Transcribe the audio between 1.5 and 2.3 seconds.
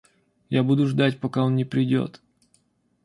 не придёт.